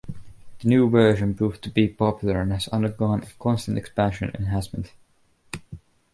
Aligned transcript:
The 0.61 0.67
new 0.67 0.89
version 0.89 1.35
proved 1.35 1.61
to 1.63 1.69
be 1.69 1.87
popular 1.87 2.41
and 2.41 2.51
has 2.53 2.67
undergone 2.69 3.23
constant 3.37 3.77
expansion 3.77 4.31
and 4.33 4.45
enhancement. 4.47 4.93